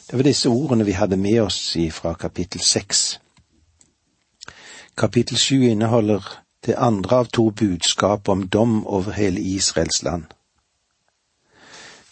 Det 0.07 0.19
var 0.19 0.28
disse 0.28 0.49
ordene 0.49 0.87
vi 0.87 0.95
hadde 0.99 1.16
med 1.16 1.40
oss 1.42 1.59
fra 1.90 2.14
kapittel 2.14 2.61
seks. 2.61 3.19
Kapittel 4.97 5.38
sju 5.38 5.64
inneholder 5.71 6.23
det 6.66 6.76
andre 6.76 7.16
av 7.25 7.31
to 7.33 7.50
budskap 7.50 8.28
om 8.28 8.47
dom 8.49 8.87
over 8.87 9.12
hele 9.12 9.40
Israels 9.40 10.02
land. 10.02 10.25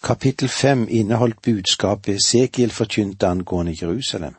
Kapittel 0.03 0.49
fem 0.49 0.87
inneholdt 0.89 1.43
budskapet 1.43 2.15
Esekiel 2.17 2.71
forkynte 2.71 3.29
angående 3.29 3.73
Jerusalem. 3.73 4.35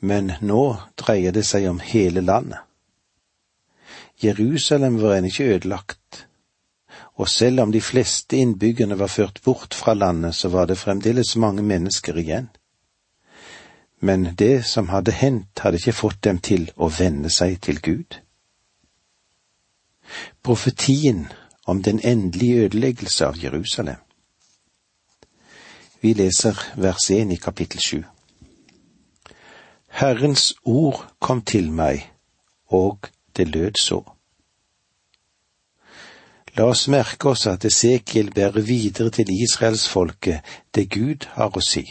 Men 0.00 0.32
nå 0.40 0.76
dreier 1.00 1.32
det 1.32 1.46
seg 1.48 1.64
om 1.70 1.80
hele 1.80 2.20
landet. 2.20 2.60
Jerusalem 4.20 4.98
var 5.00 5.16
ennå 5.16 5.30
ikke 5.30 5.54
ødelagt, 5.54 6.26
og 7.14 7.28
selv 7.28 7.60
om 7.60 7.72
de 7.72 7.80
fleste 7.80 8.36
innbyggerne 8.36 8.98
var 8.98 9.06
ført 9.06 9.40
bort 9.44 9.74
fra 9.74 9.94
landet, 9.94 10.34
så 10.34 10.48
var 10.48 10.66
det 10.66 10.78
fremdeles 10.78 11.36
mange 11.36 11.62
mennesker 11.62 12.18
igjen. 12.18 12.48
Men 14.00 14.34
det 14.38 14.66
som 14.66 14.88
hadde 14.88 15.12
hendt, 15.12 15.58
hadde 15.58 15.80
ikke 15.80 15.92
fått 15.92 16.20
dem 16.24 16.38
til 16.38 16.68
å 16.76 16.90
vende 16.98 17.30
seg 17.30 17.60
til 17.62 17.80
Gud. 17.80 18.20
Profetien 20.42 21.26
om 21.66 21.82
den 21.82 22.00
endelige 22.04 22.68
ødeleggelse 22.68 23.26
av 23.26 23.40
Jerusalem. 23.42 23.98
Vi 26.00 26.12
leser 26.12 26.54
vers 26.76 27.10
1 27.10 27.32
i 27.32 27.36
kapittel 27.36 27.80
7. 27.80 28.04
Herrens 29.88 30.54
ord 30.64 31.14
kom 31.18 31.42
til 31.42 31.72
meg, 31.72 32.12
og 32.66 33.08
det 33.36 33.48
lød 33.48 33.80
så. 33.80 34.02
La 36.54 36.68
oss 36.70 36.88
merke 36.88 37.28
oss 37.28 37.46
at 37.46 37.64
Esekiel 37.64 38.30
bærer 38.34 38.60
videre 38.60 39.10
til 39.10 39.26
israelsfolket 39.42 40.40
det 40.74 40.86
Gud 40.90 41.26
har 41.34 41.50
å 41.50 41.62
si. 41.62 41.84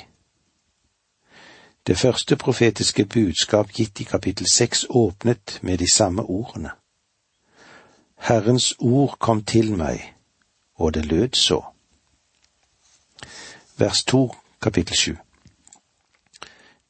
Det 1.87 1.97
første 1.97 2.35
profetiske 2.35 3.05
budskap 3.05 3.71
gitt 3.75 3.99
i 3.99 4.07
kapittel 4.07 4.47
seks 4.51 4.85
åpnet 4.89 5.59
med 5.61 5.77
de 5.83 5.93
samme 5.93 6.23
ordene. 6.23 6.71
Herrens 8.15 8.73
ord 8.79 9.19
kom 9.19 9.43
til 9.43 9.75
meg, 9.75 10.13
og 10.75 10.93
det 10.93 11.05
lød 11.05 11.35
så. 11.35 11.61
Vers 13.79 14.03
to, 14.03 14.35
kapittel 14.61 14.95
sju. 14.97 15.15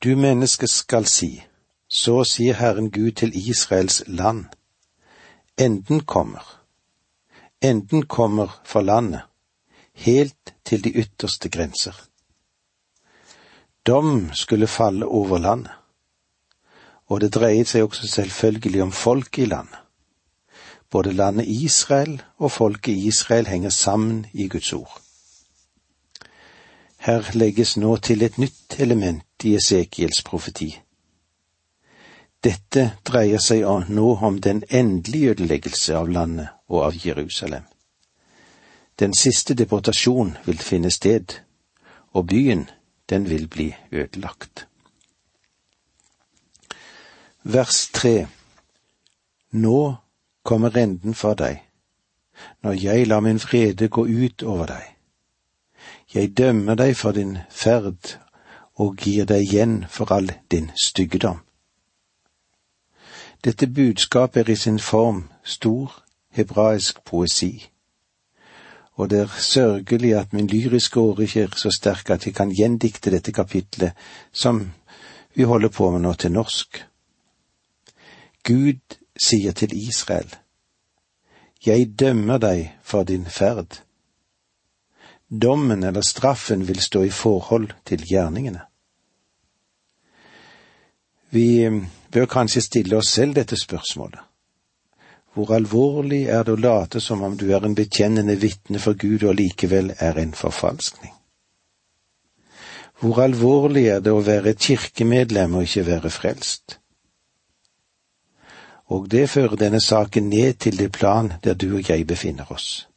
Du 0.04 0.15
menneske 0.15 0.67
skal 0.67 1.06
si, 1.06 1.43
så 1.88 2.21
sier 2.23 2.56
Herren 2.56 2.91
Gud 2.91 3.12
til 3.12 3.34
Israels 3.36 4.04
land. 4.08 4.45
Enden 5.58 6.00
kommer. 6.00 6.45
Enden 7.62 8.06
kommer 8.06 8.62
for 8.63 8.82
landet, 8.82 9.21
helt 9.93 10.54
til 10.65 10.84
de 10.84 10.93
ytterste 10.93 11.50
grenser. 11.50 11.95
Dom 13.88 14.30
skulle 14.34 14.67
falle 14.67 15.06
over 15.06 15.38
landet, 15.38 15.73
og 17.08 17.21
det 17.21 17.34
dreiet 17.36 17.67
seg 17.67 17.84
også 17.84 18.08
selvfølgelig 18.08 18.84
om 18.84 18.91
folket 18.91 19.43
i 19.43 19.50
landet. 19.52 19.76
Både 20.89 21.13
landet 21.13 21.47
Israel 21.47 22.21
og 22.38 22.52
folket 22.52 22.95
Israel 22.95 23.47
henger 23.47 23.69
sammen 23.69 24.26
i 24.34 24.47
Guds 24.47 24.73
ord. 24.73 25.02
Her 27.08 27.32
legges 27.34 27.78
nå 27.78 27.96
til 28.04 28.22
et 28.28 28.38
nytt 28.38 28.82
element 28.84 29.48
i 29.48 29.56
Esekiels 29.56 30.20
profeti 30.28 30.74
dette 32.48 32.84
dreier 33.04 33.41
seg 33.41 33.65
nå 33.89 34.08
om 34.28 34.39
den 34.41 34.63
endelige 34.70 35.34
ødeleggelse 35.34 35.96
av 35.98 36.10
landet 36.10 36.48
og 36.70 36.84
av 36.86 37.06
Jerusalem. 37.06 37.63
Den 39.00 39.13
siste 39.13 39.54
deportasjon 39.54 40.36
vil 40.46 40.58
finne 40.58 40.91
sted, 40.91 41.39
og 42.13 42.28
byen, 42.28 42.70
den 43.10 43.30
vil 43.30 43.48
bli 43.48 43.76
ødelagt. 43.91 44.67
Vers 47.43 47.88
tre 47.93 48.28
Nå 49.52 49.96
kommer 50.43 50.76
renden 50.76 51.13
for 51.15 51.34
deg, 51.34 51.62
når 52.62 52.74
jeg 52.84 53.08
lar 53.08 53.24
min 53.24 53.39
vrede 53.39 53.88
gå 53.88 54.04
ut 54.06 54.43
over 54.43 54.65
deg. 54.67 54.97
Jeg 56.13 56.38
dømmer 56.38 56.76
deg 56.76 56.96
for 56.96 57.12
din 57.12 57.38
ferd 57.50 58.17
og 58.76 58.96
gir 58.98 59.26
deg 59.26 59.43
igjen 59.43 59.86
for 59.89 60.12
all 60.13 60.32
din 60.52 60.72
styggedom. 60.84 61.39
Dette 63.43 63.67
budskapet 63.67 64.48
er 64.48 64.52
i 64.52 64.56
sin 64.56 64.80
form 64.80 65.28
stor 65.43 66.04
hebraisk 66.32 67.04
poesi, 67.06 67.70
og 68.93 69.10
det 69.10 69.20
er 69.20 69.39
sørgelig 69.39 70.13
at 70.17 70.34
min 70.34 70.48
lyriske 70.48 71.00
åre 71.00 71.24
ikke 71.24 71.41
er 71.41 71.56
så 71.56 71.72
sterk 71.72 72.10
at 72.10 72.26
jeg 72.26 72.36
kan 72.36 72.52
gjendikte 72.52 73.12
dette 73.12 73.32
kapitlet 73.32 73.91
som 74.32 74.72
vi 75.36 75.43
holder 75.43 75.70
på 75.70 75.91
med 75.91 76.02
nå 76.02 76.13
til 76.13 76.32
norsk. 76.32 76.86
Gud 78.43 78.98
sier 79.17 79.52
til 79.52 79.88
Israel, 79.88 80.36
Jeg 81.65 82.00
dømmer 82.00 82.38
deg 82.38 82.78
for 82.84 83.04
din 83.04 83.26
ferd. 83.26 83.82
Dommen 85.30 85.84
eller 85.84 86.02
straffen 86.02 86.63
vil 86.68 86.80
stå 86.80 87.04
i 87.04 87.12
forhold 87.12 87.74
til 87.84 88.04
gjerningene. 88.08 88.62
Vi 91.30 91.68
bør 92.12 92.26
kanskje 92.26 92.62
stille 92.63 92.98
oss 92.98 93.12
selv 93.12 93.36
dette 93.36 93.60
spørsmålet. 93.60 94.20
Hvor 95.34 95.52
alvorlig 95.54 96.24
er 96.34 96.48
det 96.48 96.56
å 96.56 96.62
late 96.62 97.02
som 97.04 97.22
om 97.22 97.36
du 97.38 97.52
er 97.54 97.66
en 97.66 97.76
bekjennende 97.76 98.38
vitne 98.42 98.80
for 98.80 98.98
Gud 98.98 99.28
og 99.28 99.36
likevel 99.38 99.92
er 100.00 100.18
en 100.18 100.34
forfalskning? 100.34 101.12
Hvor 102.98 103.20
alvorlig 103.22 103.86
er 103.94 104.00
det 104.02 104.16
å 104.16 104.24
være 104.26 104.56
kirkemedlem 104.58 105.60
og 105.60 105.68
ikke 105.68 105.86
være 105.86 106.10
frelst? 106.10 106.80
Og 108.90 109.10
det 109.12 109.28
fører 109.30 109.60
denne 109.60 109.82
saken 109.84 110.32
ned 110.32 110.63
til 110.63 110.80
det 110.80 110.92
plan 110.96 111.34
der 111.44 111.54
du 111.54 111.76
og 111.76 111.90
jeg 111.90 112.08
befinner 112.08 112.50
oss. 112.52 112.88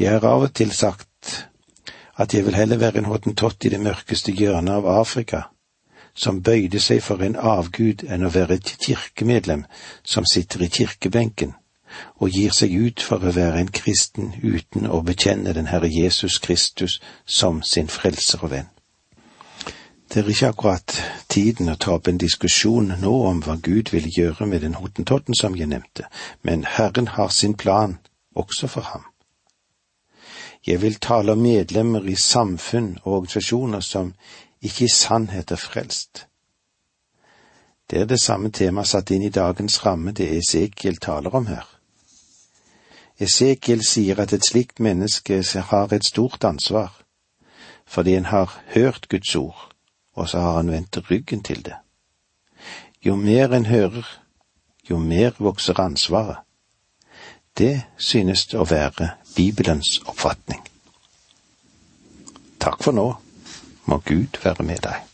Jeg 0.00 0.14
har 0.16 0.24
av 0.24 0.46
og 0.46 0.52
til 0.56 0.70
sagt 0.72 1.32
at 2.16 2.32
jeg 2.32 2.46
vil 2.46 2.54
heller 2.56 2.78
være 2.80 3.02
en 3.02 3.08
hottentott 3.10 3.64
i 3.68 3.70
det 3.72 3.80
mørkeste 3.84 4.32
hjørnet 4.32 4.78
av 4.78 4.86
Afrika 4.88 5.42
som 6.16 6.38
bøyde 6.40 6.80
seg 6.80 7.02
for 7.04 7.20
en 7.20 7.36
avgud 7.36 8.06
enn 8.08 8.24
å 8.24 8.30
være 8.32 8.56
et 8.56 8.70
kirkemedlem 8.80 9.66
som 10.14 10.24
sitter 10.24 10.64
i 10.64 10.70
kirkebenken 10.72 11.52
og 12.16 12.32
gir 12.32 12.56
seg 12.56 12.72
ut 12.72 13.04
for 13.04 13.20
å 13.20 13.34
være 13.36 13.60
en 13.60 13.70
kristen 13.80 14.32
uten 14.40 14.88
å 14.88 15.02
bekjenne 15.04 15.52
den 15.52 15.68
Herre 15.68 15.92
Jesus 15.92 16.38
Kristus 16.40 16.96
som 17.26 17.60
sin 17.60 17.92
frelser 17.92 18.48
og 18.48 18.54
venn. 18.54 18.72
Det 20.08 20.24
er 20.24 20.32
ikke 20.32 20.52
akkurat 20.54 20.96
tiden 21.28 21.68
å 21.68 21.76
ta 21.76 21.98
opp 21.98 22.08
en 22.08 22.24
diskusjon 22.24 22.94
nå 23.04 23.14
om 23.28 23.44
hva 23.44 23.60
Gud 23.60 23.92
vil 23.92 24.08
gjøre 24.08 24.48
med 24.48 24.64
den 24.64 24.80
hottentotten 24.80 25.36
som 25.36 25.60
jeg 25.60 25.68
nevnte, 25.68 26.08
men 26.40 26.64
Herren 26.64 27.12
har 27.20 27.28
sin 27.28 27.54
plan 27.54 27.98
også 28.32 28.66
for 28.78 28.94
ham. 28.94 29.04
Jeg 30.66 30.82
vil 30.82 30.94
tale 30.94 31.32
om 31.32 31.38
medlemmer 31.38 32.04
i 32.04 32.14
samfunn 32.14 32.98
og 33.02 33.12
organisasjoner 33.12 33.80
som 33.80 34.14
ikke 34.62 34.84
i 34.84 34.92
sannhet 34.94 35.50
er 35.50 35.56
frelst. 35.56 36.26
Det 37.90 38.00
er 38.00 38.04
det 38.04 38.20
samme 38.20 38.50
temaet 38.50 38.88
satt 38.88 39.10
inn 39.10 39.22
i 39.22 39.32
dagens 39.34 39.80
ramme 39.86 40.12
det 40.12 40.28
Esekiel 40.36 40.96
taler 40.96 41.34
om 41.34 41.46
her. 41.46 41.66
Esekiel 43.20 43.82
sier 43.86 44.20
at 44.20 44.32
et 44.32 44.46
slikt 44.46 44.80
menneske 44.80 45.42
har 45.72 45.92
et 45.92 46.06
stort 46.06 46.44
ansvar, 46.44 46.92
fordi 47.86 48.14
en 48.14 48.30
har 48.30 48.60
hørt 48.74 49.08
Guds 49.08 49.34
ord 49.36 49.70
og 50.20 50.28
så 50.28 50.40
har 50.40 50.56
han 50.56 50.70
vendt 50.70 51.10
ryggen 51.10 51.42
til 51.42 51.64
det. 51.64 51.74
Jo 53.06 53.16
mer 53.16 53.54
en 53.54 53.66
hører, 53.66 54.20
jo 54.90 54.98
mer 54.98 55.30
vokser 55.38 55.80
ansvaret. 55.80 56.36
Det 57.58 57.82
synes 57.96 58.54
å 58.54 58.64
være 58.64 59.08
Bibelens 59.36 59.98
oppfatning. 60.06 60.62
Takk 62.60 62.82
for 62.82 62.96
nå. 62.96 63.06
Må 63.88 64.02
Gud 64.06 64.40
være 64.44 64.66
med 64.66 64.82
deg. 64.84 65.09